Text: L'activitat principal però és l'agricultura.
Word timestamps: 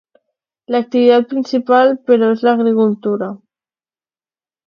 L'activitat 0.75 1.27
principal 1.33 1.93
però 2.09 2.31
és 2.37 2.43
l'agricultura. 2.47 3.27